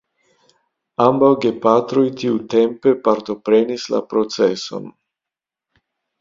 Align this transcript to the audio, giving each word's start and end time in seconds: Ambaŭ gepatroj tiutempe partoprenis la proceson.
Ambaŭ 1.03 1.27
gepatroj 1.43 2.05
tiutempe 2.21 2.95
partoprenis 3.09 3.87
la 3.97 4.01
proceson. 4.15 4.91